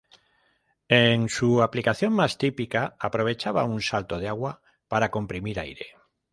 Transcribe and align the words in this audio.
En 0.89 1.29
su 1.29 1.61
aplicación 1.61 2.11
más 2.13 2.39
típica 2.39 2.95
aprovechaba 2.99 3.65
un 3.65 3.83
salto 3.83 4.17
de 4.17 4.29
agua 4.29 4.59
para 4.87 5.11
comprimir 5.11 5.59
aire. 5.59 5.89